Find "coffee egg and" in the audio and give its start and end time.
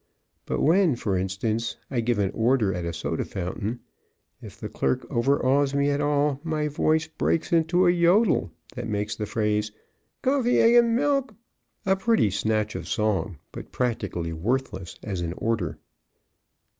10.23-10.95